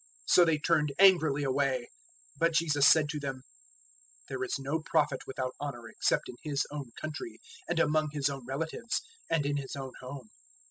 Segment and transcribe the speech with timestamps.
[0.25, 1.81] So they turned angrily away.
[2.39, 3.43] 006:004 But Jesus said to them,
[4.29, 7.39] "There is no Prophet without honour except in his own country,
[7.69, 10.29] and among his own relatives, and in his own home."